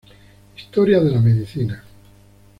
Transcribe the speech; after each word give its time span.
Historia 0.57 0.99
de 0.99 1.11
la 1.11 1.21
Medicina. 1.21 1.83